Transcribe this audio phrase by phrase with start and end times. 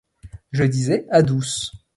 [0.51, 1.71] Je disais à Douce